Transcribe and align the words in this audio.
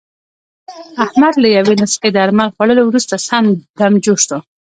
احمد 1.05 1.33
له 1.43 1.47
یوې 1.57 1.75
نسخې 1.81 2.09
درمل 2.17 2.49
خوړلو 2.55 2.83
ورسته، 2.85 3.15
سم 3.27 3.45
دم 3.77 3.93
شو. 4.23 4.37